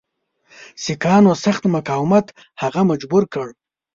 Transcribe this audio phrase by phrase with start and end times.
[0.83, 2.27] سیکهانو سخت مقاومت
[2.61, 3.47] هغه مجبور کړ.